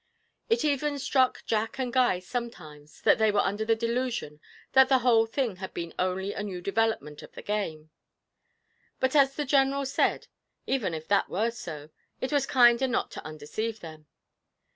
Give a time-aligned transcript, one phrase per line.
[0.49, 4.39] It even struck Jack and Guy sometimes that they were under the delusion
[4.71, 7.91] that the whole thing had been only a new development of the game.
[8.99, 10.25] But as the General said:
[10.65, 14.07] 'Even if that were so, it was kinder not to undeceive them.